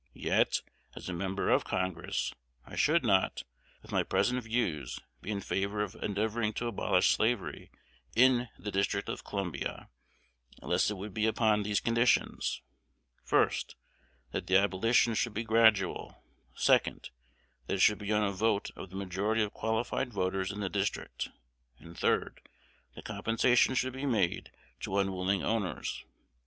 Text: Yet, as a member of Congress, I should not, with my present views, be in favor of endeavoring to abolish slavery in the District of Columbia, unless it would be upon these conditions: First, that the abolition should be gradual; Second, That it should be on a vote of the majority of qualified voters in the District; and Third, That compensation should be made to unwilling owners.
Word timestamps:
Yet, 0.17 0.61
as 0.95 1.09
a 1.09 1.13
member 1.13 1.51
of 1.51 1.63
Congress, 1.63 2.33
I 2.65 2.75
should 2.75 3.03
not, 3.03 3.43
with 3.83 3.91
my 3.91 4.01
present 4.01 4.43
views, 4.43 4.99
be 5.21 5.29
in 5.29 5.41
favor 5.41 5.83
of 5.83 5.93
endeavoring 5.93 6.53
to 6.53 6.65
abolish 6.65 7.11
slavery 7.13 7.69
in 8.15 8.49
the 8.57 8.71
District 8.71 9.07
of 9.09 9.23
Columbia, 9.23 9.91
unless 10.59 10.89
it 10.89 10.97
would 10.97 11.13
be 11.13 11.27
upon 11.27 11.61
these 11.61 11.79
conditions: 11.79 12.63
First, 13.23 13.75
that 14.31 14.47
the 14.47 14.57
abolition 14.57 15.13
should 15.13 15.35
be 15.35 15.43
gradual; 15.43 16.23
Second, 16.55 17.11
That 17.67 17.75
it 17.75 17.81
should 17.81 17.99
be 17.99 18.11
on 18.11 18.23
a 18.23 18.31
vote 18.31 18.71
of 18.75 18.89
the 18.89 18.95
majority 18.95 19.43
of 19.43 19.53
qualified 19.53 20.11
voters 20.11 20.51
in 20.51 20.61
the 20.61 20.67
District; 20.69 21.29
and 21.77 21.95
Third, 21.95 22.41
That 22.95 23.05
compensation 23.05 23.75
should 23.75 23.93
be 23.93 24.07
made 24.07 24.49
to 24.79 24.97
unwilling 24.97 25.43
owners. 25.43 26.03